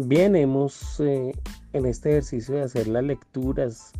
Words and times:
Bien, 0.00 0.36
hemos 0.36 1.00
eh, 1.00 1.32
en 1.72 1.84
este 1.84 2.10
ejercicio 2.10 2.54
de 2.54 2.62
hacer 2.62 2.86
las 2.86 3.02
lecturas 3.02 3.90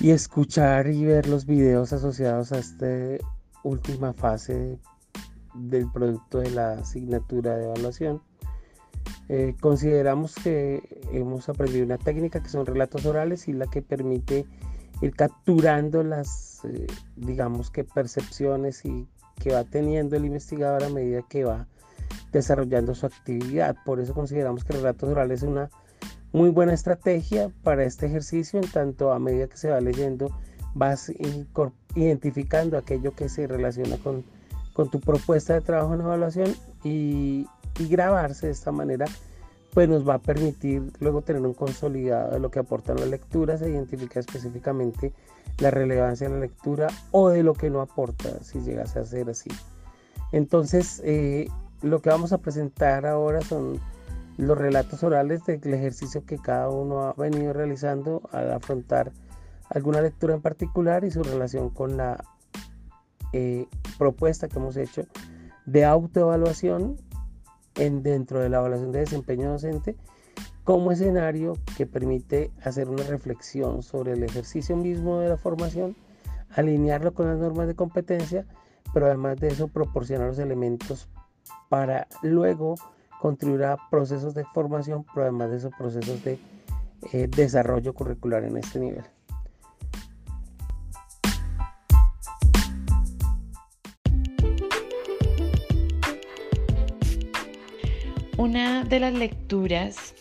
y 0.00 0.12
escuchar 0.12 0.86
y 0.86 1.04
ver 1.04 1.28
los 1.28 1.44
videos 1.44 1.92
asociados 1.92 2.52
a 2.52 2.58
esta 2.58 2.86
última 3.64 4.12
fase 4.12 4.78
del 5.56 5.90
producto 5.90 6.38
de 6.38 6.50
la 6.50 6.74
asignatura 6.74 7.56
de 7.56 7.64
evaluación. 7.64 8.22
Eh, 9.28 9.56
consideramos 9.60 10.36
que 10.36 11.02
hemos 11.12 11.48
aprendido 11.48 11.84
una 11.84 11.98
técnica 11.98 12.40
que 12.40 12.48
son 12.48 12.64
relatos 12.64 13.04
orales 13.06 13.48
y 13.48 13.54
la 13.54 13.66
que 13.66 13.82
permite 13.82 14.46
ir 15.00 15.16
capturando 15.16 16.04
las, 16.04 16.64
eh, 16.64 16.86
digamos 17.16 17.72
que 17.72 17.82
percepciones 17.82 18.84
y 18.84 19.08
que 19.40 19.52
va 19.52 19.64
teniendo 19.64 20.14
el 20.14 20.26
investigador 20.26 20.84
a 20.84 20.90
medida 20.90 21.22
que 21.28 21.42
va 21.42 21.66
desarrollando 22.38 22.94
su 22.94 23.06
actividad. 23.06 23.76
Por 23.84 24.00
eso 24.00 24.14
consideramos 24.14 24.64
que 24.64 24.74
relatos 24.74 25.08
orales 25.08 25.42
es 25.42 25.48
una 25.48 25.70
muy 26.32 26.50
buena 26.50 26.74
estrategia 26.74 27.50
para 27.62 27.84
este 27.84 28.06
ejercicio, 28.06 28.60
en 28.60 28.68
tanto 28.68 29.12
a 29.12 29.18
medida 29.18 29.46
que 29.46 29.56
se 29.56 29.70
va 29.70 29.80
leyendo 29.80 30.30
vas 30.74 31.12
identificando 31.94 32.76
aquello 32.76 33.14
que 33.14 33.28
se 33.28 33.46
relaciona 33.46 33.96
con, 33.98 34.24
tu 34.90 35.00
propuesta 35.00 35.54
de 35.54 35.60
trabajo 35.60 35.94
en 35.94 36.00
evaluación 36.00 36.54
y, 36.82 37.46
grabarse 37.88 38.46
de 38.46 38.52
esta 38.52 38.70
manera 38.70 39.04
pues 39.72 39.88
nos 39.88 40.08
va 40.08 40.14
a 40.14 40.18
permitir 40.18 40.92
luego 41.00 41.22
tener 41.22 41.42
un 41.42 41.54
consolidado 41.54 42.30
de 42.30 42.38
lo 42.38 42.48
que 42.48 42.60
aportan 42.60 43.00
las 43.00 43.08
lecturas 43.08 43.60
e 43.62 43.70
identificar 43.70 44.20
específicamente 44.20 45.12
la 45.58 45.72
relevancia 45.72 46.28
de 46.28 46.34
la 46.34 46.40
lectura 46.40 46.86
o 47.10 47.30
de 47.30 47.42
lo 47.42 47.54
que 47.54 47.70
no 47.70 47.80
aporta 47.80 48.44
si 48.44 48.60
llegase 48.60 49.00
a 49.00 49.04
ser 49.04 49.28
así. 49.28 49.50
Entonces, 50.30 51.02
eh, 51.04 51.48
lo 51.84 52.00
que 52.00 52.08
vamos 52.08 52.32
a 52.32 52.38
presentar 52.38 53.04
ahora 53.04 53.42
son 53.42 53.78
los 54.38 54.56
relatos 54.56 55.02
orales 55.04 55.44
del 55.44 55.74
ejercicio 55.74 56.24
que 56.24 56.38
cada 56.38 56.70
uno 56.70 57.02
ha 57.02 57.12
venido 57.12 57.52
realizando 57.52 58.22
al 58.32 58.52
afrontar 58.52 59.12
alguna 59.68 60.00
lectura 60.00 60.34
en 60.34 60.40
particular 60.40 61.04
y 61.04 61.10
su 61.10 61.22
relación 61.22 61.68
con 61.68 61.96
la 61.96 62.24
eh, 63.32 63.66
propuesta 63.98 64.48
que 64.48 64.58
hemos 64.58 64.76
hecho 64.76 65.02
de 65.66 65.84
autoevaluación 65.84 66.96
en, 67.76 68.02
dentro 68.02 68.40
de 68.40 68.48
la 68.48 68.58
evaluación 68.58 68.90
de 68.90 69.00
desempeño 69.00 69.50
docente 69.50 69.94
como 70.64 70.90
escenario 70.90 71.52
que 71.76 71.86
permite 71.86 72.50
hacer 72.62 72.88
una 72.88 73.02
reflexión 73.04 73.82
sobre 73.82 74.12
el 74.12 74.22
ejercicio 74.22 74.74
mismo 74.76 75.18
de 75.20 75.28
la 75.28 75.36
formación, 75.36 75.94
alinearlo 76.50 77.12
con 77.12 77.26
las 77.26 77.38
normas 77.38 77.66
de 77.66 77.74
competencia, 77.74 78.46
pero 78.94 79.06
además 79.06 79.38
de 79.38 79.48
eso 79.48 79.68
proporcionar 79.68 80.28
los 80.28 80.38
elementos 80.38 81.10
para 81.68 82.06
luego 82.22 82.74
contribuir 83.20 83.64
a 83.64 83.76
procesos 83.90 84.34
de 84.34 84.44
formación, 84.44 85.04
pero 85.14 85.22
además 85.22 85.50
de 85.50 85.56
esos 85.56 85.72
procesos 85.74 86.22
de 86.24 86.38
eh, 87.12 87.26
desarrollo 87.28 87.94
curricular 87.94 88.44
en 88.44 88.56
este 88.56 88.78
nivel. 88.78 89.04
Una 98.36 98.84
de 98.84 99.00
las 99.00 99.14
lecturas 99.14 100.14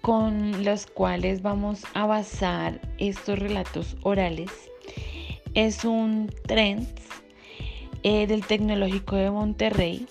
con 0.00 0.64
las 0.64 0.86
cuales 0.86 1.42
vamos 1.42 1.84
a 1.92 2.06
basar 2.06 2.80
estos 2.98 3.38
relatos 3.38 3.96
orales 4.02 4.50
es 5.54 5.84
un 5.84 6.32
trend 6.46 6.86
eh, 8.04 8.26
del 8.26 8.46
Tecnológico 8.46 9.16
de 9.16 9.30
Monterrey 9.30 10.06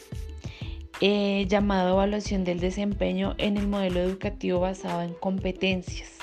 eh, 0.99 1.45
llamado 1.47 1.93
Evaluación 1.93 2.43
del 2.43 2.59
Desempeño 2.59 3.35
en 3.37 3.57
el 3.57 3.67
modelo 3.67 3.99
educativo 3.99 4.59
basado 4.59 5.03
en 5.03 5.13
competencias. 5.13 6.17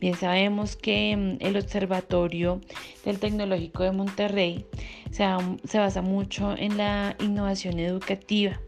Bien 0.00 0.14
sabemos 0.14 0.76
que 0.76 1.16
mm, 1.16 1.44
el 1.44 1.56
Observatorio 1.56 2.60
del 3.04 3.18
Tecnológico 3.18 3.82
de 3.82 3.90
Monterrey 3.90 4.66
se, 5.10 5.78
basa 5.78 6.02
mucho 6.02 6.56
en 6.56 6.76
la 6.76 7.16
innovación 7.18 7.80
educativa 7.80 8.60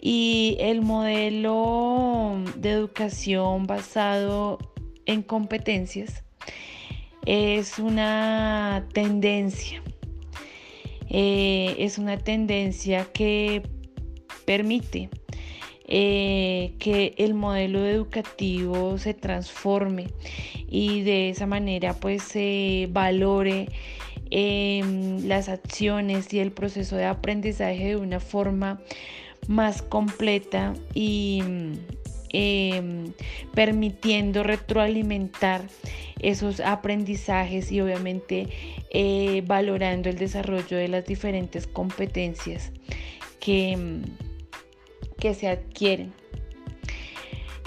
y 0.00 0.56
el 0.58 0.80
modelo 0.80 2.42
de 2.56 2.70
educación 2.70 3.66
basado 3.66 4.58
en 5.04 5.22
competencias 5.22 6.24
es 7.26 7.78
una 7.78 8.86
tendencia. 8.94 9.82
Eh, 11.10 11.76
es 11.78 11.98
una 11.98 12.16
tendencia 12.18 13.06
que 13.12 13.62
permite 14.48 15.10
eh, 15.86 16.72
que 16.78 17.14
el 17.18 17.34
modelo 17.34 17.84
educativo 17.84 18.96
se 18.96 19.12
transforme 19.12 20.06
y 20.70 21.02
de 21.02 21.28
esa 21.28 21.46
manera 21.46 21.92
pues 21.92 22.22
se 22.22 22.88
valore 22.90 23.68
em, 24.30 25.22
las 25.28 25.50
acciones 25.50 26.32
y 26.32 26.38
el 26.38 26.52
proceso 26.52 26.96
de 26.96 27.04
aprendizaje 27.04 27.88
de 27.88 27.96
una 27.96 28.20
forma 28.20 28.80
más 29.48 29.82
completa 29.82 30.72
y 30.94 31.42
em, 32.32 33.12
permitiendo 33.52 34.44
retroalimentar 34.44 35.60
esos 36.20 36.60
aprendizajes 36.60 37.70
y 37.70 37.82
obviamente 37.82 38.48
eh, 38.88 39.42
valorando 39.46 40.08
el 40.08 40.16
desarrollo 40.16 40.78
de 40.78 40.88
las 40.88 41.04
diferentes 41.04 41.66
competencias 41.66 42.72
que 43.40 43.72
em, 43.72 44.02
que 45.18 45.34
se 45.34 45.48
adquieren. 45.48 46.12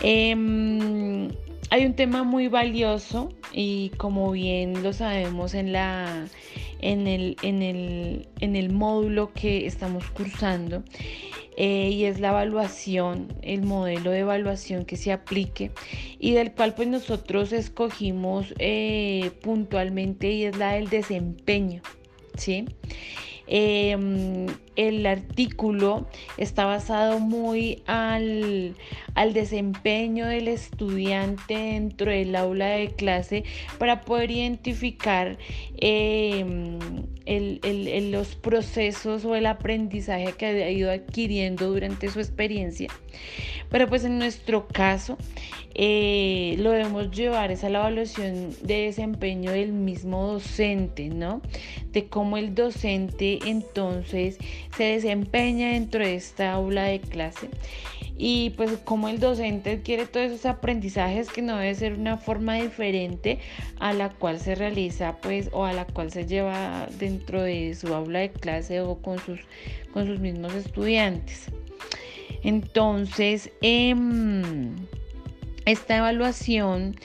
Em, 0.03 1.29
hay 1.69 1.85
un 1.85 1.93
tema 1.95 2.23
muy 2.23 2.47
valioso 2.47 3.29
y 3.53 3.89
como 3.97 4.31
bien 4.31 4.83
lo 4.83 4.93
sabemos 4.93 5.53
en, 5.53 5.71
la, 5.71 6.25
en, 6.79 7.07
el, 7.07 7.37
en, 7.43 7.61
el, 7.61 8.27
en 8.39 8.55
el 8.55 8.71
módulo 8.71 9.31
que 9.33 9.67
estamos 9.67 10.09
cursando 10.09 10.83
eh, 11.57 11.89
y 11.89 12.05
es 12.05 12.19
la 12.19 12.29
evaluación, 12.29 13.27
el 13.41 13.61
modelo 13.63 14.11
de 14.11 14.19
evaluación 14.19 14.85
que 14.85 14.95
se 14.95 15.11
aplique 15.11 15.71
y 16.17 16.31
del 16.31 16.53
cual 16.53 16.73
pues 16.73 16.87
nosotros 16.87 17.51
escogimos 17.51 18.53
eh, 18.57 19.31
puntualmente 19.41 20.31
y 20.31 20.45
es 20.45 20.57
la 20.57 20.73
del 20.73 20.89
desempeño. 20.89 21.81
¿sí? 22.35 22.65
Em, 23.53 24.47
el 24.77 25.05
artículo 25.05 26.07
está 26.37 26.63
basado 26.63 27.19
muy 27.19 27.83
al, 27.85 28.77
desempeño 29.33 30.25
del 30.25 30.47
estudiante 30.47 31.55
dentro 31.55 32.11
del 32.11 32.33
aula 32.37 32.67
de 32.67 32.91
clase 32.91 33.43
para 33.77 34.01
poder 34.01 34.31
identificar 34.31 35.37
em, 35.75 36.79
los 38.09 38.35
procesos 38.35 39.25
o 39.25 39.35
el 39.35 39.45
aprendizaje 39.45 40.31
que 40.31 40.45
ha 40.45 40.69
ido 40.71 40.89
adquiriendo 40.89 41.67
durante 41.73 42.09
su 42.09 42.21
experiencia. 42.21 42.87
Pero 43.71 43.87
pues 43.87 44.03
en 44.03 44.19
nuestro 44.19 44.67
caso 44.67 45.17
eh, 45.73 46.55
lo 46.59 46.71
debemos 46.71 47.09
llevar 47.11 47.51
es 47.51 47.63
a 47.63 47.69
la 47.69 47.79
evaluación 47.79 48.49
de 48.61 48.85
desempeño 48.85 49.51
del 49.51 49.71
mismo 49.71 50.27
docente, 50.27 51.07
¿no? 51.07 51.41
De 51.91 52.07
cómo 52.07 52.37
el 52.37 52.53
docente 52.53 53.39
entonces 53.45 54.37
se 54.75 54.83
desempeña 54.83 55.69
dentro 55.69 56.03
de 56.03 56.15
esta 56.15 56.51
aula 56.51 56.83
de 56.83 56.99
clase 56.99 57.49
y 58.23 58.51
pues 58.51 58.77
cómo 58.83 59.07
el 59.07 59.19
docente 59.19 59.71
adquiere 59.71 60.05
todos 60.05 60.27
esos 60.27 60.45
aprendizajes 60.45 61.29
que 61.29 61.41
no 61.41 61.57
debe 61.57 61.73
ser 61.73 61.93
una 61.93 62.17
forma 62.17 62.53
diferente 62.55 63.39
a 63.79 63.93
la 63.93 64.09
cual 64.09 64.39
se 64.39 64.53
realiza 64.53 65.17
pues 65.21 65.49
o 65.53 65.65
a 65.65 65.73
la 65.73 65.85
cual 65.85 66.11
se 66.11 66.27
lleva 66.27 66.87
dentro 66.99 67.41
de 67.41 67.73
su 67.73 67.91
aula 67.95 68.19
de 68.19 68.29
clase 68.31 68.81
o 68.81 69.01
con 69.01 69.17
sus, 69.17 69.39
con 69.91 70.05
sus 70.05 70.19
mismos 70.19 70.53
estudiantes. 70.53 71.47
Entonces, 72.43 73.51
em, 73.61 74.75
esta 75.65 75.97
evaluación 75.97 76.95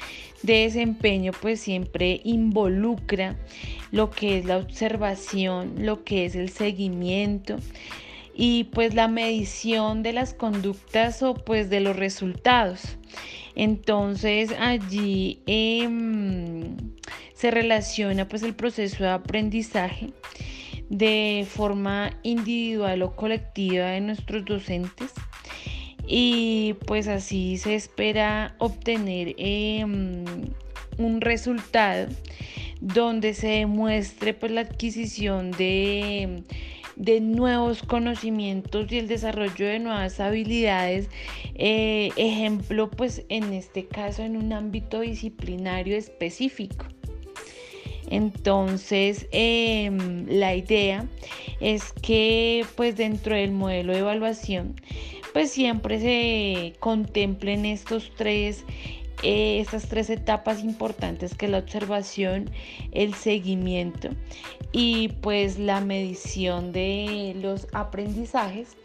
de 0.42 0.60
desempeño 0.62 1.32
pues 1.40 1.60
siempre 1.60 2.20
involucra 2.24 3.36
lo 3.90 4.10
que 4.10 4.38
es 4.38 4.44
la 4.44 4.58
observación, 4.58 5.74
lo 5.78 6.04
que 6.04 6.24
es 6.24 6.34
el 6.34 6.50
seguimiento 6.50 7.56
y 8.34 8.64
pues 8.64 8.94
la 8.94 9.08
medición 9.08 10.02
de 10.02 10.12
las 10.12 10.34
conductas 10.34 11.22
o 11.22 11.34
pues 11.34 11.70
de 11.70 11.80
los 11.80 11.96
resultados. 11.96 12.96
Entonces 13.54 14.52
allí 14.58 15.40
em, 15.46 16.76
se 17.34 17.50
relaciona 17.50 18.28
pues 18.28 18.42
el 18.42 18.54
proceso 18.54 19.04
de 19.04 19.10
aprendizaje 19.10 20.12
de 20.88 21.46
forma 21.48 22.12
individual 22.22 23.02
o 23.02 23.16
colectiva 23.16 23.86
de 23.86 24.00
nuestros 24.00 24.44
docentes 24.44 25.12
y 26.06 26.76
pues 26.86 27.08
así 27.08 27.56
se 27.56 27.74
espera 27.74 28.54
obtener 28.58 29.34
em, 29.38 30.24
un 30.98 31.20
resultado 31.20 32.08
donde 32.80 33.34
se 33.34 33.48
demuestre 33.48 34.34
pues 34.34 34.52
la 34.52 34.60
adquisición 34.62 35.50
de 35.52 36.44
de 36.96 37.20
nuevos 37.20 37.82
conocimientos 37.82 38.90
y 38.90 38.98
el 38.98 39.06
desarrollo 39.06 39.66
de 39.66 39.78
nuevas 39.78 40.18
habilidades. 40.18 41.08
Eh, 41.54 42.10
ejemplo, 42.16 42.90
pues 42.90 43.24
en 43.28 43.52
este 43.52 43.86
caso 43.86 44.22
en 44.22 44.36
un 44.36 44.52
ámbito 44.52 45.00
disciplinario 45.00 45.96
específico. 45.96 46.86
Entonces, 48.08 49.26
em, 49.32 50.26
la 50.28 50.54
idea 50.54 51.06
es 51.60 51.92
que 51.92 52.64
pues 52.76 52.96
dentro 52.96 53.34
del 53.34 53.52
modelo 53.52 53.92
de 53.92 54.00
evaluación, 54.00 54.74
pues 55.32 55.50
siempre 55.50 56.00
se 56.00 56.74
contemplen 56.80 57.64
estos 57.64 58.12
tres 58.16 58.64
eh, 59.22 59.60
estas 59.60 59.88
tres 59.88 60.10
etapas 60.10 60.62
importantes 60.62 61.34
que 61.34 61.48
la 61.48 61.58
observación, 61.58 62.50
el 62.92 63.14
seguimiento 63.14 64.10
y 64.72 65.08
pues 65.22 65.58
la 65.58 65.80
medición 65.80 66.70
de 66.72 67.34
los 67.40 67.66
aprendizajes. 67.72 68.76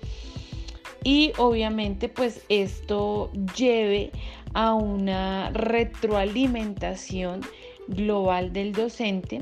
Y 1.03 1.33
obviamente 1.37 2.07
pues 2.07 2.45
esto 2.47 3.29
lleve 3.57 4.11
a 4.53 4.73
una 4.73 5.49
retroalimentación 5.51 7.41
global 7.87 8.53
del 8.53 8.73
docente 8.73 9.41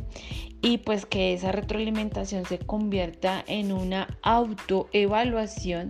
y 0.62 0.80
pues 0.80 1.06
que 1.06 1.33
esa 1.33 1.51
retroalimentación 1.51 2.45
se 2.45 2.59
convierta 2.59 3.44
en 3.47 3.71
una 3.71 4.18
autoevaluación, 4.21 5.88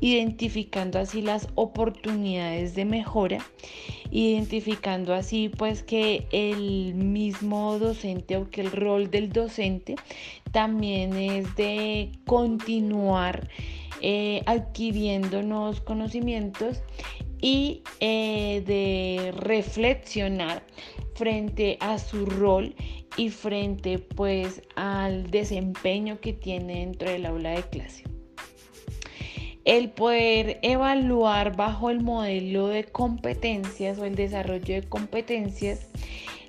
identificando 0.00 0.98
así 1.00 1.20
las 1.20 1.48
oportunidades 1.56 2.74
de 2.74 2.84
mejora, 2.84 3.38
identificando 4.10 5.14
así 5.14 5.48
pues 5.48 5.82
que 5.82 6.26
el 6.30 6.94
mismo 6.94 7.78
docente 7.78 8.36
o 8.36 8.48
que 8.50 8.60
el 8.60 8.70
rol 8.70 9.10
del 9.10 9.30
docente 9.30 9.96
también 10.52 11.14
es 11.16 11.56
de 11.56 12.12
continuar 12.26 13.48
eh, 14.00 14.42
adquiriendo 14.46 15.42
nuevos 15.42 15.80
conocimientos 15.80 16.82
y 17.44 17.82
eh, 18.00 18.62
de 18.66 19.30
reflexionar 19.32 20.62
frente 21.14 21.76
a 21.78 21.98
su 21.98 22.24
rol 22.24 22.74
y 23.18 23.28
frente 23.28 23.98
pues 23.98 24.62
al 24.76 25.30
desempeño 25.30 26.18
que 26.22 26.32
tiene 26.32 26.78
dentro 26.78 27.10
del 27.10 27.26
aula 27.26 27.50
de 27.50 27.62
clase. 27.64 28.04
El 29.66 29.90
poder 29.90 30.58
evaluar 30.62 31.54
bajo 31.54 31.90
el 31.90 32.00
modelo 32.00 32.68
de 32.68 32.84
competencias 32.84 33.98
o 33.98 34.06
el 34.06 34.14
desarrollo 34.14 34.76
de 34.76 34.82
competencias 34.88 35.90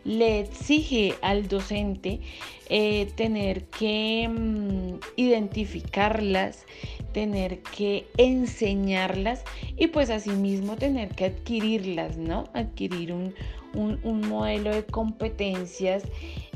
le 0.05 0.39
exige 0.39 1.15
al 1.21 1.47
docente 1.47 2.21
eh, 2.69 3.07
tener 3.15 3.65
que 3.65 4.29
mm, 4.29 4.99
identificarlas, 5.17 6.65
tener 7.11 7.61
que 7.61 8.07
enseñarlas 8.17 9.43
y 9.77 9.87
pues 9.87 10.09
asimismo 10.09 10.77
tener 10.77 11.09
que 11.09 11.25
adquirirlas, 11.25 12.17
¿no? 12.17 12.45
Adquirir 12.53 13.13
un, 13.13 13.33
modelo 13.73 14.73
de 14.73 14.85
competencias 14.85 16.03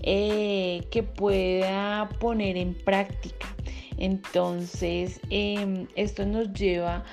eh, 0.03 0.83
que 0.89 1.03
pueda 1.03 2.07
poner 2.19 2.55
en 2.55 2.73
práctica. 2.73 3.53
Entonces, 3.97 5.19
em, 5.29 5.87
esto 5.95 6.25
nos 6.25 6.53
lleva 6.53 6.95
a 6.95 7.03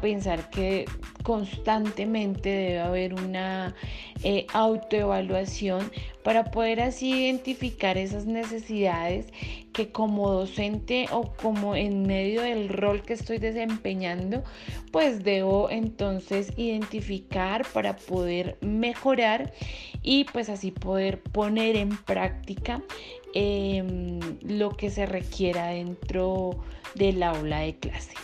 pensar 0.00 0.50
que 0.50 0.86
constantemente 1.22 2.48
debe 2.48 2.80
haber 2.80 3.14
una 3.14 3.74
eh, 4.22 4.46
autoevaluación 4.52 5.90
para 6.22 6.50
poder 6.50 6.80
así 6.80 7.10
identificar 7.24 7.98
esas 7.98 8.24
necesidades 8.24 9.26
que 9.74 9.92
como 9.92 10.30
docente 10.30 11.06
o 11.12 11.34
como 11.34 11.76
en 11.76 12.06
medio 12.06 12.42
del 12.42 12.68
rol 12.68 13.02
que 13.02 13.12
estoy 13.12 13.38
desempeñando, 13.38 14.42
pues 14.90 15.22
debo 15.22 15.68
entonces 15.68 16.52
identificar 16.56 17.66
para 17.72 17.96
poder 17.96 18.56
mejorar 18.60 19.52
y 20.02 20.24
pues 20.24 20.48
así 20.48 20.70
poder 20.70 21.20
poner 21.22 21.76
en 21.76 21.96
práctica 21.96 22.82
em, 23.34 24.20
lo 24.42 24.70
que 24.76 24.90
se 24.90 25.06
requiera 25.06 25.68
dentro 25.68 26.50
del 26.94 27.22
aula 27.22 27.60
de 27.60 27.76
clase. 27.76 28.14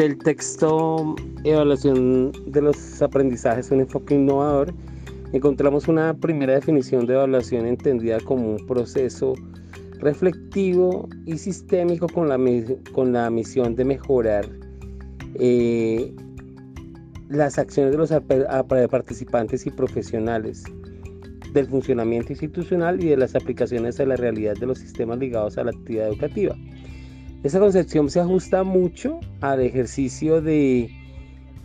Del 0.00 0.16
texto 0.16 1.14
Evaluación 1.44 2.32
de 2.46 2.62
los 2.62 3.02
aprendizajes, 3.02 3.70
un 3.70 3.80
enfoque 3.80 4.14
innovador, 4.14 4.72
encontramos 5.34 5.88
una 5.88 6.14
primera 6.14 6.54
definición 6.54 7.04
de 7.04 7.12
evaluación 7.12 7.66
entendida 7.66 8.18
como 8.20 8.52
un 8.52 8.66
proceso 8.66 9.34
reflectivo 9.98 11.06
y 11.26 11.36
sistémico 11.36 12.06
con 12.08 12.30
la, 12.30 12.38
con 12.92 13.12
la 13.12 13.28
misión 13.28 13.76
de 13.76 13.84
mejorar 13.84 14.48
eh, 15.34 16.14
las 17.28 17.58
acciones 17.58 17.92
de 17.92 17.98
los 17.98 18.10
participantes 18.90 19.66
y 19.66 19.70
profesionales 19.70 20.64
del 21.52 21.66
funcionamiento 21.66 22.32
institucional 22.32 23.04
y 23.04 23.08
de 23.08 23.18
las 23.18 23.34
aplicaciones 23.34 24.00
a 24.00 24.06
la 24.06 24.16
realidad 24.16 24.54
de 24.56 24.64
los 24.64 24.78
sistemas 24.78 25.18
ligados 25.18 25.58
a 25.58 25.64
la 25.64 25.72
actividad 25.72 26.08
educativa. 26.08 26.56
Esa 27.42 27.58
concepción 27.58 28.10
se 28.10 28.20
ajusta 28.20 28.64
mucho 28.64 29.18
al 29.40 29.60
ejercicio 29.62 30.42
de 30.42 30.90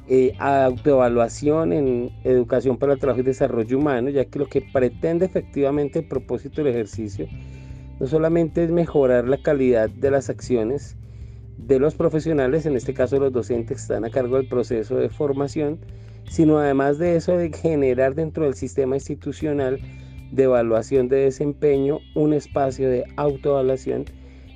eh, 0.08 0.34
autoevaluación 0.40 1.74
en 1.74 2.12
educación 2.24 2.78
para 2.78 2.94
el 2.94 3.00
trabajo 3.00 3.20
y 3.20 3.24
desarrollo 3.24 3.78
humano, 3.78 4.10
ya 4.10 4.24
que 4.24 4.40
lo 4.40 4.48
que 4.48 4.62
pretende 4.62 5.26
efectivamente 5.26 6.00
el 6.00 6.08
propósito 6.08 6.64
del 6.64 6.74
ejercicio 6.74 7.28
no 8.00 8.08
solamente 8.08 8.64
es 8.64 8.72
mejorar 8.72 9.28
la 9.28 9.42
calidad 9.42 9.90
de 9.90 10.12
las 10.12 10.30
acciones 10.30 10.96
de 11.58 11.80
los 11.80 11.96
profesionales, 11.96 12.66
en 12.66 12.78
este 12.78 12.94
caso 12.94 13.20
los 13.20 13.34
docentes 13.34 13.78
que 13.78 13.82
están 13.82 14.06
a 14.06 14.10
cargo 14.10 14.38
del 14.38 14.48
proceso 14.48 14.96
de 14.96 15.10
formación, 15.10 15.80
sino 16.30 16.58
además 16.58 17.00
de 17.00 17.18
eso 17.18 17.38
de 17.38 17.52
generar 17.52 18.16
dentro 18.16 18.46
del 18.46 18.56
sistema 18.56 18.96
institucional 18.96 19.80
de 20.32 20.44
evaluación 20.44 21.10
de 21.10 21.18
desempeño 21.18 22.00
un 22.16 22.34
espacio 22.34 22.90
de 22.90 23.04
autoevaluación 23.18 24.06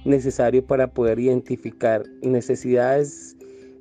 necesario 0.06 0.66
para 0.66 0.94
poder 0.94 1.20
identificar 1.20 2.04
necesidades 2.22 3.36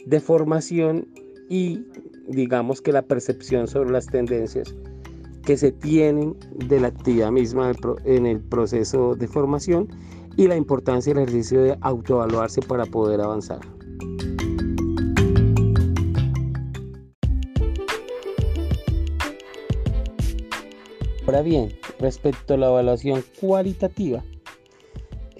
de 0.06 0.20
formación 0.20 1.06
y 1.48 1.84
digamos 2.29 2.81
que 2.81 2.93
la 2.93 3.03
percepción 3.03 3.67
sobre 3.67 3.91
las 3.91 4.06
tendencias 4.06 4.75
que 5.44 5.56
se 5.56 5.72
tienen 5.72 6.37
de 6.55 6.81
la 6.81 6.89
actividad 6.89 7.31
misma 7.31 7.72
en 8.05 8.27
el 8.27 8.41
proceso 8.41 9.15
de 9.15 9.27
formación 9.27 9.89
y 10.37 10.46
la 10.46 10.56
importancia 10.56 11.15
del 11.15 11.22
ejercicio 11.22 11.63
de 11.63 11.79
autoevaluarse 11.81 12.60
para 12.60 12.84
poder 12.87 13.20
avanzar. 13.20 13.60
Ahora 21.27 21.43
bien, 21.43 21.70
respecto 21.98 22.55
a 22.55 22.56
la 22.56 22.69
evaluación 22.69 23.22
cualitativa, 23.41 24.22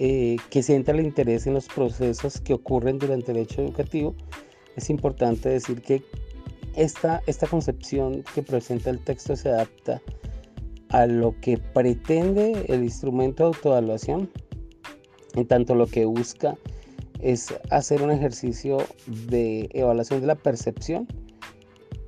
eh, 0.01 0.37
que 0.51 0.63
centra 0.63 0.95
el 0.95 1.05
interés 1.05 1.49
en 1.49 1.55
los 1.55 1.67
procesos 1.67 2.41
que 2.41 2.55
ocurren 2.55 3.01
durante 3.01 3.33
el 3.33 3.39
hecho 3.39 3.63
educativo, 3.63 4.15
es 4.77 4.91
importante 4.91 5.49
decir 5.49 5.83
que 5.83 6.05
esta, 6.77 7.21
esta 7.27 7.49
concepción 7.49 8.23
que 8.33 8.45
presenta 8.45 8.91
el 8.91 9.01
texto 9.01 9.35
se 9.35 9.49
adapta 9.49 10.01
a 10.91 11.07
lo 11.07 11.35
que 11.41 11.59
pretende 11.59 12.65
el 12.69 12.85
instrumento 12.85 13.43
de 13.43 13.57
autoevaluación, 13.57 14.31
en 15.35 15.47
tanto 15.49 15.75
lo 15.75 15.89
que 15.89 16.05
busca 16.05 16.57
es 17.21 17.53
hacer 17.71 18.01
un 18.01 18.13
ejercicio 18.13 18.79
de 19.27 19.69
evaluación 19.73 20.21
de 20.21 20.29
la 20.29 20.37
percepción 20.37 21.09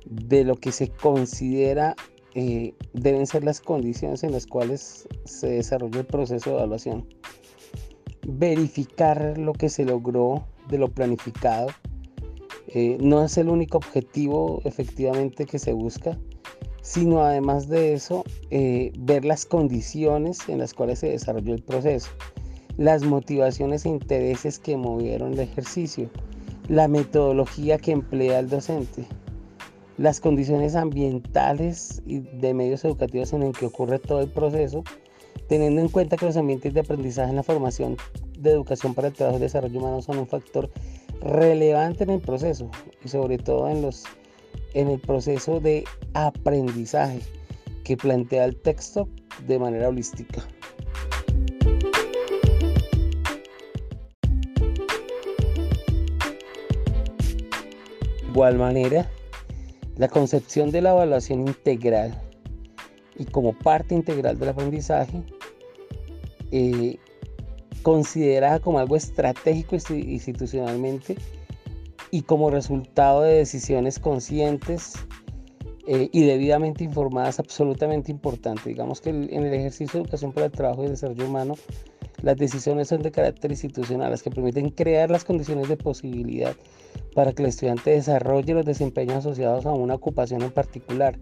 de 0.05 0.45
lo 0.45 0.55
que 0.55 0.71
se 0.71 0.87
considera 0.87 1.95
eh, 2.35 2.73
deben 2.93 3.27
ser 3.27 3.43
las 3.43 3.59
condiciones 3.59 4.23
en 4.23 4.31
las 4.31 4.47
cuales 4.47 5.09
se 5.25 5.49
desarrolla 5.49 5.99
el 5.99 6.05
proceso 6.05 6.51
de 6.51 6.55
evaluación 6.55 7.05
verificar 8.37 9.37
lo 9.37 9.53
que 9.53 9.69
se 9.69 9.85
logró 9.85 10.45
de 10.69 10.77
lo 10.77 10.87
planificado. 10.87 11.67
Eh, 12.67 12.97
no 13.01 13.23
es 13.23 13.37
el 13.37 13.49
único 13.49 13.77
objetivo 13.77 14.61
efectivamente 14.63 15.45
que 15.45 15.59
se 15.59 15.73
busca, 15.73 16.17
sino 16.81 17.21
además 17.21 17.67
de 17.67 17.93
eso, 17.93 18.23
eh, 18.49 18.91
ver 18.97 19.25
las 19.25 19.45
condiciones 19.45 20.47
en 20.47 20.59
las 20.59 20.73
cuales 20.73 20.99
se 20.99 21.09
desarrolló 21.09 21.53
el 21.53 21.63
proceso, 21.63 22.09
las 22.77 23.03
motivaciones 23.03 23.85
e 23.85 23.89
intereses 23.89 24.57
que 24.57 24.77
movieron 24.77 25.33
el 25.33 25.39
ejercicio, 25.41 26.09
la 26.69 26.87
metodología 26.87 27.77
que 27.77 27.91
emplea 27.91 28.39
el 28.39 28.49
docente, 28.49 29.05
las 29.97 30.19
condiciones 30.19 30.75
ambientales 30.75 32.01
y 32.05 32.19
de 32.19 32.53
medios 32.53 32.83
educativos 32.85 33.33
en 33.33 33.43
el 33.43 33.51
que 33.51 33.65
ocurre 33.67 33.99
todo 33.99 34.21
el 34.21 34.29
proceso 34.29 34.83
teniendo 35.51 35.81
en 35.81 35.89
cuenta 35.89 36.15
que 36.15 36.25
los 36.25 36.37
ambientes 36.37 36.73
de 36.73 36.79
aprendizaje 36.79 37.29
en 37.29 37.35
la 37.35 37.43
formación 37.43 37.97
de 38.39 38.51
educación 38.51 38.93
para 38.93 39.09
el 39.09 39.13
trabajo 39.13 39.37
y 39.37 39.41
desarrollo 39.41 39.79
humano 39.79 40.01
son 40.01 40.17
un 40.17 40.25
factor 40.25 40.69
relevante 41.19 42.05
en 42.05 42.11
el 42.11 42.21
proceso 42.21 42.71
y 43.03 43.09
sobre 43.09 43.37
todo 43.37 43.67
en 43.67 43.81
los 43.81 44.05
en 44.73 44.87
el 44.87 45.01
proceso 45.01 45.59
de 45.59 45.83
aprendizaje 46.13 47.19
que 47.83 47.97
plantea 47.97 48.45
el 48.45 48.55
texto 48.55 49.09
de 49.45 49.59
manera 49.59 49.89
holística. 49.89 50.41
De 58.21 58.29
igual 58.29 58.57
manera, 58.57 59.11
la 59.97 60.07
concepción 60.07 60.71
de 60.71 60.81
la 60.81 60.91
evaluación 60.91 61.45
integral 61.45 62.17
y 63.17 63.25
como 63.25 63.51
parte 63.51 63.93
integral 63.93 64.39
del 64.39 64.47
aprendizaje, 64.47 65.21
eh, 66.51 66.97
considerada 67.81 68.59
como 68.59 68.79
algo 68.79 68.95
estratégico 68.95 69.75
institucionalmente 69.75 71.15
y 72.11 72.23
como 72.23 72.49
resultado 72.49 73.21
de 73.21 73.35
decisiones 73.35 73.99
conscientes 73.99 74.93
eh, 75.87 76.09
y 76.11 76.23
debidamente 76.23 76.83
informadas, 76.83 77.39
absolutamente 77.39 78.11
importante. 78.11 78.69
Digamos 78.69 79.01
que 79.01 79.09
en 79.09 79.33
el 79.33 79.53
ejercicio 79.53 79.99
de 79.99 80.03
educación 80.03 80.31
para 80.31 80.47
el 80.47 80.51
trabajo 80.51 80.83
y 80.83 80.85
el 80.85 80.91
desarrollo 80.91 81.25
humano, 81.25 81.55
las 82.21 82.37
decisiones 82.37 82.89
son 82.89 83.01
de 83.01 83.11
carácter 83.11 83.51
institucional, 83.51 84.11
las 84.11 84.21
que 84.21 84.29
permiten 84.29 84.69
crear 84.69 85.09
las 85.09 85.25
condiciones 85.25 85.69
de 85.69 85.77
posibilidad 85.77 86.55
para 87.15 87.31
que 87.33 87.41
el 87.41 87.49
estudiante 87.49 87.91
desarrolle 87.91 88.53
los 88.53 88.65
desempeños 88.65 89.17
asociados 89.17 89.65
a 89.65 89.71
una 89.71 89.95
ocupación 89.95 90.43
en 90.43 90.51
particular. 90.51 91.17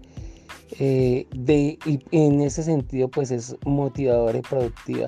Eh, 0.77 1.25
de, 1.35 1.79
y 1.85 1.99
en 2.11 2.41
ese 2.41 2.63
sentido, 2.63 3.07
pues 3.07 3.31
es 3.31 3.55
motivadora 3.65 4.37
y 4.37 4.41
productiva, 4.41 5.07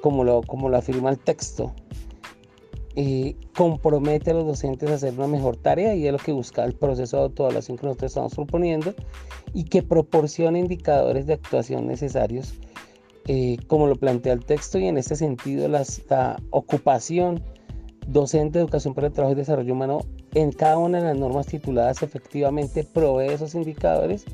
como 0.00 0.22
lo, 0.24 0.42
como 0.42 0.68
lo 0.68 0.76
afirma 0.76 1.10
el 1.10 1.18
texto. 1.18 1.74
Eh, 2.96 3.34
compromete 3.56 4.30
a 4.30 4.34
los 4.34 4.46
docentes 4.46 4.88
a 4.88 4.94
hacer 4.94 5.14
una 5.14 5.26
mejor 5.26 5.56
tarea 5.56 5.96
y 5.96 6.06
es 6.06 6.12
lo 6.12 6.18
que 6.18 6.30
busca 6.30 6.64
el 6.64 6.74
proceso 6.74 7.16
de 7.16 7.22
autoevaluación 7.24 7.76
que 7.76 7.86
nosotros 7.86 8.12
estamos 8.12 8.34
proponiendo 8.36 8.94
y 9.52 9.64
que 9.64 9.82
proporciona 9.82 10.60
indicadores 10.60 11.26
de 11.26 11.32
actuación 11.32 11.88
necesarios 11.88 12.54
eh, 13.26 13.56
como 13.68 13.86
lo 13.86 13.96
plantea 13.96 14.34
el 14.34 14.44
texto 14.44 14.78
y 14.78 14.86
en 14.86 14.98
este 14.98 15.16
sentido 15.16 15.66
la 15.66 15.82
ocupación 16.50 17.42
docente 18.06 18.58
de 18.58 18.64
educación 18.64 18.92
para 18.92 19.06
el 19.06 19.14
trabajo 19.14 19.32
y 19.32 19.36
desarrollo 19.36 19.72
humano 19.72 20.00
en 20.34 20.52
cada 20.52 20.78
una 20.78 20.98
de 20.98 21.04
las 21.04 21.16
normas 21.16 21.46
tituladas 21.46 22.02
efectivamente 22.02 22.84
provee 22.84 23.32
esos 23.32 23.54
indicadores, 23.54 24.24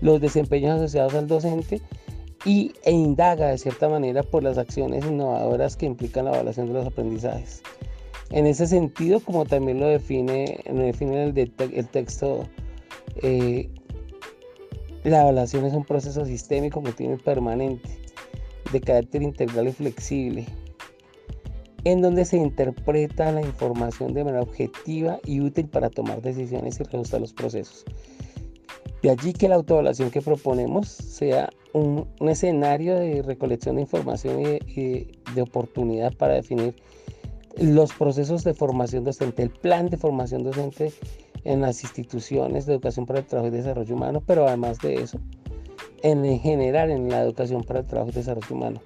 los 0.00 0.20
desempeños 0.20 0.76
asociados 0.76 1.14
al 1.14 1.28
docente 1.28 1.80
y, 2.44 2.72
e 2.84 2.90
indaga 2.90 3.48
de 3.48 3.58
cierta 3.58 3.88
manera 3.88 4.22
por 4.22 4.42
las 4.42 4.58
acciones 4.58 5.04
innovadoras 5.04 5.76
que 5.76 5.86
implican 5.86 6.24
la 6.24 6.32
evaluación 6.32 6.68
de 6.68 6.72
los 6.72 6.86
aprendizajes. 6.86 7.62
En 8.30 8.46
ese 8.46 8.66
sentido, 8.66 9.20
como 9.20 9.44
también 9.44 9.78
lo 9.78 9.86
define, 9.86 10.60
lo 10.66 10.82
define 10.82 11.24
el, 11.24 11.88
texto, 11.90 12.48
eh, 13.22 13.68
la 15.04 15.20
evaluación 15.20 15.66
es 15.66 15.74
un 15.74 15.84
proceso 15.84 16.24
sistémico, 16.24 16.82
continuo 16.82 17.16
y 17.16 17.18
permanente, 17.18 17.90
de 18.72 18.80
carácter 18.80 19.22
integral 19.22 19.68
y 19.68 19.72
flexible, 19.72 20.46
en 21.84 22.00
donde 22.00 22.24
se 22.24 22.36
interpreta 22.36 23.32
la 23.32 23.42
información 23.42 24.14
de 24.14 24.24
manera 24.24 24.42
objetiva 24.42 25.18
y 25.24 25.40
útil 25.40 25.68
para 25.68 25.90
tomar 25.90 26.22
decisiones 26.22 26.78
y 26.78 26.84
reajustar 26.84 27.20
los 27.20 27.32
procesos. 27.32 27.84
De 29.02 29.10
allí 29.10 29.32
que 29.32 29.48
la 29.48 29.56
autoevaluación 29.56 30.10
que 30.10 30.22
proponemos 30.22 30.88
sea 30.88 31.50
un, 31.72 32.06
escenario 32.20 32.94
de 32.94 33.22
recolección 33.22 33.76
de 33.76 33.82
información 33.82 34.40
y 34.40 35.08
de 35.34 35.42
oportunidad 35.42 36.14
para 36.14 36.34
definir 36.34 36.76
los 37.56 37.92
procesos 37.92 38.44
de 38.44 38.54
formación 38.54 39.04
docente, 39.04 39.42
el 39.42 39.50
plan 39.50 39.88
de 39.88 39.96
formación 39.96 40.44
docente 40.44 40.92
en 41.44 41.60
las 41.60 41.82
instituciones 41.82 42.66
de 42.66 42.74
educación 42.74 43.06
para 43.06 43.18
el 43.18 43.26
trabajo 43.26 43.48
y 43.48 43.56
desarrollo 43.56 43.94
humano, 43.96 44.22
pero 44.24 44.46
además 44.46 44.78
de 44.78 44.94
eso, 44.94 45.18
en 46.02 46.38
general 46.38 46.90
en 46.90 47.08
la 47.08 47.22
educación 47.22 47.64
para 47.64 47.80
el 47.80 47.86
trabajo 47.86 48.10
y 48.10 48.14
desarrollo 48.14 48.54
humano. 48.54 48.80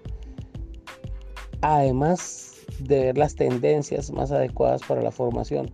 Además 1.61 2.56
de 2.81 3.07
ver 3.07 3.19
las 3.19 3.35
tendencias 3.35 4.11
más 4.11 4.33
adecuadas 4.33 4.83
para 4.87 5.03
la 5.03 5.11
formación. 5.11 5.71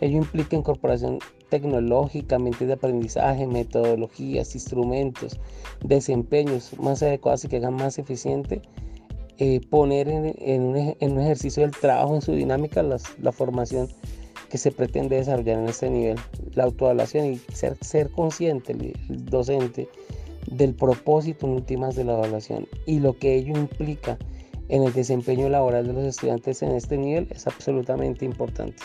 Ello 0.00 0.18
implica 0.18 0.56
incorporación 0.56 1.18
tecnológica, 1.48 2.38
mentes 2.38 2.66
de 2.66 2.74
aprendizaje, 2.74 3.46
metodologías, 3.46 4.54
instrumentos, 4.54 5.38
desempeños 5.84 6.78
más 6.80 7.02
adecuados 7.02 7.44
y 7.44 7.48
que 7.48 7.58
hagan 7.58 7.74
más 7.74 7.98
eficiente 7.98 8.62
eh, 9.38 9.60
poner 9.70 10.08
en, 10.08 10.62
un, 10.62 11.20
ejercicio 11.20 11.62
del 11.62 11.72
trabajo, 11.72 12.14
en 12.14 12.22
su 12.22 12.32
dinámica, 12.32 12.82
la 12.82 13.32
formación 13.32 13.88
que 14.52 14.58
se 14.58 14.70
pretende 14.70 15.16
desarrollar 15.16 15.60
en 15.60 15.68
este 15.70 15.88
nivel. 15.88 16.18
La 16.52 16.64
autoevaluación 16.64 17.24
y 17.24 17.40
ser, 17.54 18.10
consciente, 18.10 18.72
el, 18.72 19.24
docente, 19.24 19.88
del 20.46 20.74
propósito 20.74 21.46
en 21.46 21.54
últimas 21.54 21.96
de 21.96 22.04
la 22.04 22.12
evaluación 22.12 22.68
y 22.84 22.98
lo 22.98 23.16
que 23.16 23.34
ello 23.34 23.56
implica 23.56 24.18
en 24.68 24.82
el 24.82 24.92
desempeño 24.92 25.48
laboral 25.48 25.86
de 25.86 25.92
los 25.92 26.04
estudiantes 26.04 26.62
en 26.62 26.72
este 26.72 26.96
nivel 26.96 27.28
es 27.30 27.46
absolutamente 27.46 28.24
importante. 28.24 28.82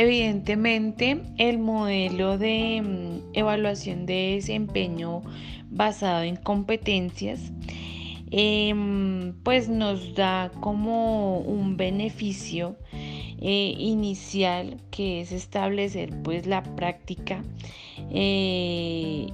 Evidentemente, 0.00 1.22
el 1.38 1.58
modelo 1.58 2.38
de 2.38 2.80
mm, 2.80 3.30
evaluación 3.32 4.06
de 4.06 4.36
desempeño 4.36 5.22
basado 5.70 6.22
en 6.22 6.36
competencias, 6.36 7.50
em, 8.30 9.32
pues 9.42 9.68
nos 9.68 10.14
da 10.14 10.52
como 10.60 11.40
un 11.40 11.76
beneficio 11.76 12.76
eh, 13.40 13.74
inicial 13.78 14.76
que 14.90 15.20
es 15.20 15.32
establecer 15.32 16.10
pues 16.22 16.46
la 16.46 16.62
práctica 16.62 17.42
eh, 18.10 19.28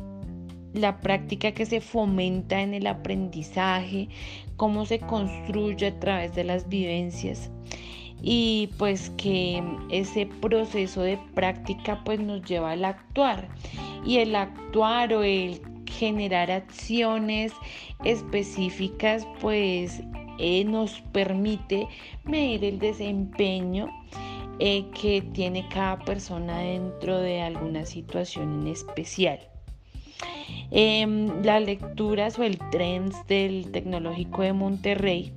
la 0.75 0.99
práctica 1.01 1.53
que 1.53 1.67
se 1.67 1.81
fomenta 1.81 2.61
en 2.61 2.75
el 2.75 2.87
aprendizaje, 2.87 4.09
cómo 4.57 4.85
se 4.85 4.99
construye 4.99 5.87
a 5.87 6.01
través 6.01 6.35
de 6.35 6.45
las 6.45 6.69
vivencias. 6.69 7.51
Y 8.21 8.71
pues 8.79 9.11
que 9.11 9.63
ese 9.91 10.27
proceso 10.27 11.03
de 11.03 11.19
práctica 11.35 12.03
pues 12.05 12.19
nos 12.21 12.43
lleva 12.43 12.73
al 12.73 12.85
actuar. 12.85 13.49
Y 14.05 14.19
el 14.19 14.35
actuar 14.35 15.13
o 15.15 15.23
el 15.23 15.61
generar 15.87 16.51
acciones 16.51 17.53
específicas 18.05 19.27
pues 19.41 20.03
eh, 20.39 20.65
nos 20.65 21.01
permite 21.13 21.89
medir 22.25 22.65
el 22.65 22.79
desempeño 22.79 23.89
eh, 24.59 24.85
que 25.01 25.23
tiene 25.23 25.67
cada 25.69 25.99
persona 25.99 26.59
dentro 26.59 27.19
de 27.19 27.43
alguna 27.43 27.85
situación 27.85 28.63
en 28.63 28.69
especial. 28.69 29.41
Em, 30.71 31.43
las 31.43 31.63
lecturas 31.63 32.39
o 32.39 32.43
el 32.43 32.59
Trends 32.71 33.17
del 33.27 33.71
Tecnológico 33.71 34.43
de 34.43 34.53
Monterrey, 34.53 35.33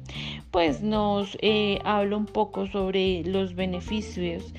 pues 0.51 0.81
nos 0.81 1.37
eh, 1.41 1.79
habla 1.83 2.17
un 2.17 2.25
poco 2.25 2.67
sobre 2.67 3.23
los 3.23 3.55
beneficios 3.55 4.53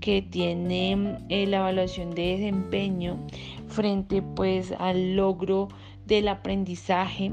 que 0.00 0.22
tiene 0.22 1.18
eh, 1.28 1.46
la 1.46 1.58
evaluación 1.58 2.10
de 2.10 2.36
desempeño 2.36 3.18
frente 3.68 4.22
pues 4.22 4.72
al 4.78 5.16
logro 5.16 5.68
del 6.06 6.28
aprendizaje, 6.28 7.30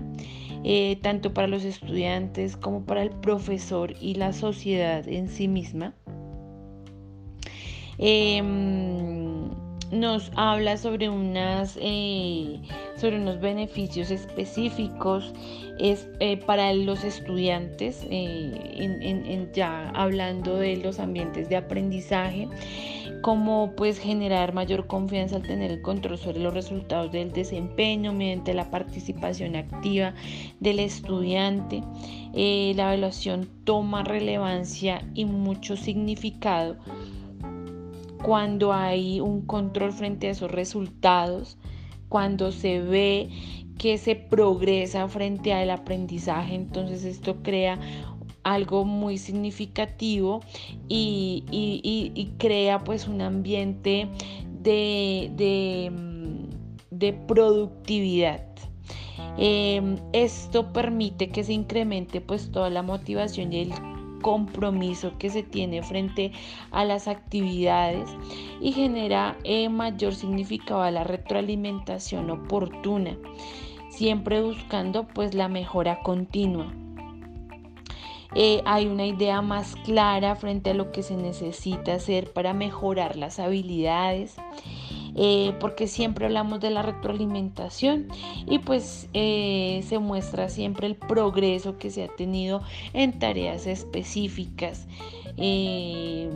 eh, 0.70 0.98
tanto 1.02 1.34
para 1.34 1.48
los 1.48 1.64
estudiantes 1.64 2.58
como 2.58 2.84
para 2.86 3.02
el 3.02 3.10
profesor 3.10 3.94
y 4.02 4.16
la 4.16 4.34
sociedad 4.34 5.08
en 5.08 5.30
sí 5.30 5.48
misma. 5.48 5.96
Em, 7.98 9.50
nos 9.94 10.30
habla 10.36 10.76
sobre, 10.76 11.08
unas, 11.08 11.80
eh, 11.82 12.60
sobre 12.98 13.16
unos 13.16 13.40
beneficios 13.40 14.12
específicos 14.12 15.34
es, 15.80 16.10
eh, 16.20 16.36
para 16.36 16.74
los 16.74 17.06
estudiantes, 17.06 18.06
ya 19.54 19.90
hablando 19.92 20.58
de 20.58 20.76
los 20.76 21.00
ambientes 21.00 21.48
de 21.48 21.56
aprendizaje, 21.56 22.50
como 23.28 23.74
pues 23.76 24.00
generar 24.00 24.54
mayor 24.54 24.88
confianza 24.88 25.36
al 25.36 25.42
tener 25.42 25.70
el 25.70 25.82
control 25.82 26.18
sobre 26.18 26.40
los 26.40 26.54
resultados 26.54 27.12
del 27.12 27.34
desempeño 27.34 28.14
mediante 28.14 28.54
la 28.54 28.72
participación 28.72 29.58
activa 29.58 30.14
del 30.62 30.80
estudiante. 30.80 31.84
la 32.32 32.94
evaluación 32.94 33.50
toma 33.66 34.06
relevancia 34.06 35.06
y 35.14 35.26
mucho 35.26 35.76
significado 35.76 36.78
cuando 38.24 38.72
hay 38.72 39.20
un 39.20 39.42
control 39.42 39.92
frente 39.92 40.28
a 40.28 40.32
esos 40.32 40.50
resultados, 40.50 41.58
cuando 42.08 42.54
se 42.54 42.80
ve 42.80 43.30
que 43.78 43.98
se 43.98 44.16
progresa 44.16 45.06
frente 45.10 45.52
al 45.52 45.72
aprendizaje, 45.72 46.56
entonces 46.56 47.04
esto 47.04 47.44
crea 47.44 47.78
algo 48.48 48.86
muy 48.86 49.18
significativo 49.18 50.42
y, 50.88 52.30
crea 52.38 52.80
pues 52.80 53.08
un 53.08 53.22
ambiente 53.22 54.08
de, 54.62 55.32
de, 55.36 55.92
de 56.92 57.14
productividad. 57.14 58.46
Em, 59.38 59.98
esto 60.14 60.72
permite 60.72 61.30
que 61.30 61.44
se 61.44 61.54
incremente 61.54 62.22
pues 62.22 62.52
toda 62.52 62.70
la 62.70 62.84
motivación 62.84 63.52
y 63.52 63.60
el 63.62 63.74
compromiso 64.22 65.18
que 65.20 65.30
se 65.30 65.44
tiene 65.44 65.84
frente 65.84 66.32
a 66.72 66.86
las 66.86 67.08
actividades 67.08 68.10
y 68.62 68.72
genera 68.72 69.38
eh, 69.44 69.70
mayor 69.70 70.16
significado 70.16 70.82
a 70.82 70.92
la 70.92 71.04
retroalimentación 71.04 72.32
oportuna, 72.32 73.18
siempre 73.90 74.42
buscando 74.42 75.08
pues 75.08 75.36
la 75.36 75.50
mejora 75.50 76.00
continua. 76.02 76.74
Eh, 78.40 78.62
hay 78.66 78.86
una 78.86 79.08
idea 79.08 79.42
más 79.42 79.76
clara 79.78 80.36
frente 80.36 80.70
a 80.70 80.74
lo 80.76 80.92
que 80.92 81.02
se 81.02 81.18
necesita 81.18 81.96
hacer 81.96 82.32
para 82.34 82.54
mejorar 82.54 83.16
las 83.16 83.40
habilidades 83.40 84.36
eh, 85.16 85.56
porque 85.60 85.88
siempre 85.88 86.28
hablamos 86.28 86.60
de 86.60 86.70
la 86.70 86.84
retroalimentación 86.84 88.10
y 88.46 88.60
pues 88.60 89.10
eh, 89.14 89.84
se 89.88 89.98
muestra 89.98 90.50
siempre 90.50 90.86
el 90.86 90.96
progreso 90.96 91.80
que 91.80 91.90
se 91.90 92.04
ha 92.04 92.16
tenido 92.16 92.62
en 92.94 93.18
tareas 93.18 93.66
específicas 93.66 94.88
y 95.36 96.30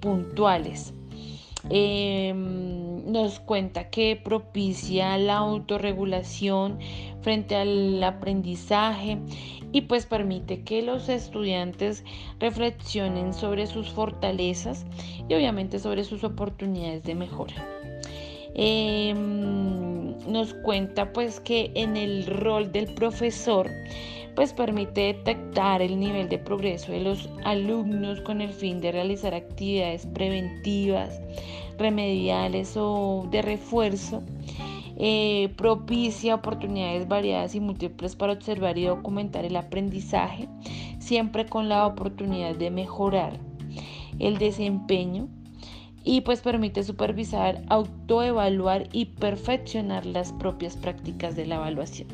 puntuales. 0.00 0.94
Nos 1.68 3.40
cuenta 3.40 3.90
que 3.90 4.20
propicia 4.22 5.18
la 5.18 5.38
autorregulación 5.38 6.78
frente 7.22 7.56
al 7.56 8.02
aprendizaje 8.02 9.18
y 9.72 9.82
pues 9.82 10.06
permite 10.06 10.62
que 10.62 10.82
los 10.82 11.08
estudiantes 11.08 12.04
reflexionen 12.38 13.34
sobre 13.34 13.66
sus 13.66 13.90
fortalezas 13.90 14.86
y 15.28 15.34
obviamente 15.34 15.78
sobre 15.78 16.04
sus 16.04 16.24
oportunidades 16.24 17.04
de 17.04 17.14
mejora. 17.14 17.79
Em, 18.54 20.16
nos 20.26 20.54
cuenta 20.54 21.12
pues 21.12 21.40
que 21.40 21.70
en 21.74 21.96
el 21.96 22.26
rol 22.26 22.72
del 22.72 22.92
profesor 22.94 23.70
pues 24.34 24.52
permite 24.52 25.00
detectar 25.12 25.82
el 25.82 25.98
nivel 25.98 26.28
de 26.28 26.38
progreso 26.38 26.92
de 26.92 27.00
los 27.00 27.28
alumnos 27.44 28.20
con 28.22 28.40
el 28.40 28.52
fin 28.52 28.80
de 28.80 28.92
realizar 28.92 29.34
actividades 29.34 30.06
preventivas, 30.06 31.20
remediales 31.78 32.76
o 32.76 33.26
de 33.30 33.42
refuerzo. 33.42 34.22
Eh, 34.96 35.48
propicia 35.56 36.34
oportunidades 36.34 37.08
variadas 37.08 37.54
y 37.54 37.60
múltiples 37.60 38.16
para 38.16 38.34
observar 38.34 38.76
y 38.76 38.84
documentar 38.84 39.46
el 39.46 39.56
aprendizaje, 39.56 40.46
siempre 40.98 41.46
con 41.46 41.68
la 41.68 41.86
oportunidad 41.86 42.54
de 42.54 42.70
mejorar 42.70 43.38
el 44.18 44.36
desempeño 44.38 45.28
y 46.04 46.22
pues 46.22 46.40
permite 46.40 46.82
supervisar, 46.82 47.62
autoevaluar 47.68 48.88
y 48.92 49.06
perfeccionar 49.06 50.06
las 50.06 50.32
propias 50.32 50.76
prácticas 50.76 51.36
de 51.36 51.46
la 51.46 51.56
evaluación. 51.56 52.08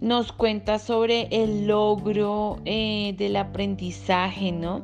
Nos 0.00 0.32
cuenta 0.32 0.78
sobre 0.78 1.28
el 1.30 1.66
logro 1.66 2.58
eh, 2.66 3.14
del 3.16 3.36
aprendizaje, 3.36 4.52
¿no? 4.52 4.82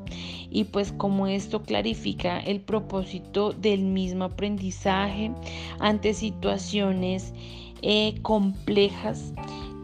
Y 0.51 0.65
pues 0.65 0.93
cómo 0.93 1.27
esto 1.27 1.63
clarifica 1.63 2.41
el 2.41 2.61
propósito 2.61 3.53
del 3.53 3.83
mismo 3.83 4.25
aprendizaje 4.25 5.31
ante 5.79 6.15
situaciones 6.15 7.35
eh, 7.83 8.15
complejas 8.23 9.33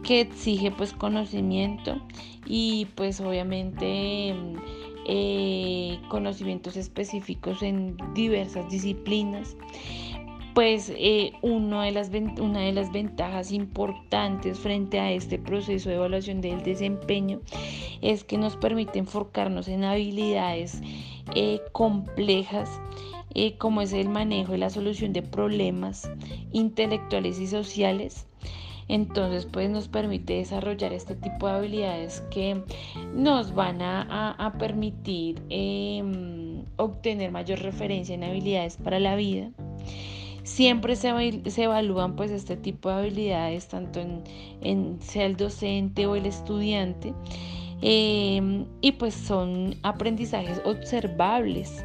que 0.02 0.20
exige 0.20 0.70
pues 0.70 0.92
conocimiento 0.92 2.00
y 2.46 2.86
pues 2.94 3.20
obviamente 3.20 4.34
conocimientos 6.08 6.76
específicos 6.76 7.62
en 7.62 7.96
diversas 8.14 8.68
disciplinas. 8.68 9.56
Pues 10.54 10.90
eh, 10.96 11.32
de 11.82 11.92
las, 11.92 12.10
una 12.40 12.60
de 12.60 12.72
las 12.72 12.90
ventajas 12.90 13.52
importantes 13.52 14.58
frente 14.58 14.98
a 14.98 15.12
este 15.12 15.38
proceso 15.38 15.90
de 15.90 15.96
evaluación 15.96 16.40
del 16.40 16.62
desempeño 16.62 17.40
es 18.00 18.24
que 18.24 18.38
nos 18.38 18.56
permite 18.56 18.98
enfocarnos 18.98 19.68
en 19.68 19.84
habilidades 19.84 20.80
eh, 21.34 21.60
complejas 21.72 22.70
como 23.58 23.82
es 23.82 23.92
el 23.92 24.08
manejo 24.08 24.54
y 24.54 24.58
la 24.58 24.70
solución 24.70 25.12
de 25.12 25.20
problemas 25.20 26.10
intelectuales 26.52 27.38
y 27.38 27.46
sociales 27.46 28.26
entonces, 28.88 29.46
pues 29.46 29.68
nos 29.68 29.88
permite 29.88 30.34
desarrollar 30.34 30.92
este 30.92 31.16
tipo 31.16 31.48
de 31.48 31.54
habilidades 31.54 32.22
que 32.30 32.62
nos 33.14 33.54
van 33.54 33.82
a, 33.82 34.54
permitir 34.58 35.42
em, 35.48 36.64
obtener 36.76 37.32
mayor 37.32 37.58
referencia 37.60 38.14
en 38.14 38.24
habilidades 38.24 38.76
para 38.76 39.00
la 39.00 39.16
vida. 39.16 39.50
Siempre 40.44 40.94
se, 40.94 41.08
evalúan 41.62 42.14
pues 42.14 42.30
este 42.30 42.56
tipo 42.56 42.88
de 42.88 42.94
habilidades 42.94 43.66
tanto 43.66 44.00
en, 44.60 45.00
sea 45.00 45.26
el 45.26 45.36
docente 45.36 46.06
o 46.06 46.14
el 46.14 46.24
estudiante 46.24 47.12
em, 47.82 48.66
y 48.80 48.92
pues 48.92 49.14
son 49.14 49.74
aprendizajes 49.82 50.62
observables 50.64 51.84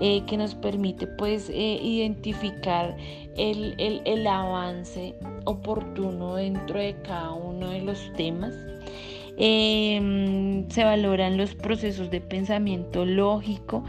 eh, 0.00 0.22
que 0.26 0.36
nos 0.36 0.54
permite 0.54 1.06
pues 1.06 1.48
eh, 1.48 1.80
identificar 1.82 2.96
el, 3.36 4.26
avance 4.26 5.14
oportuno 5.44 6.36
dentro 6.36 6.78
de 6.78 6.96
cada 7.02 7.32
uno 7.32 7.70
de 7.70 7.80
los 7.82 8.12
temas. 8.14 8.54
Em, 9.38 10.68
se 10.70 10.84
valoran 10.84 11.36
los 11.36 11.54
procesos 11.54 12.10
de 12.10 12.20
pensamiento 12.20 13.04
lógico, 13.04 13.84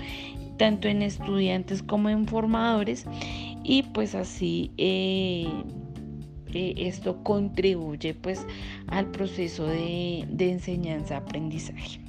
tanto 0.58 0.88
en 0.88 1.02
estudiantes 1.02 1.84
como 1.84 2.10
en 2.10 2.26
formadores, 2.26 3.06
y 3.64 3.84
pues 3.84 4.16
así 4.16 4.72
eh, 4.78 5.48
esto 6.54 7.24
contribuye 7.24 8.14
pues 8.14 8.46
al 8.88 9.12
proceso 9.12 9.66
de 9.68 10.26
enseñanza-aprendizaje. 10.40 12.07